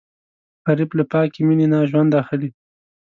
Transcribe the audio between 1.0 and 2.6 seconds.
پاکې مینې نه ژوند اخلي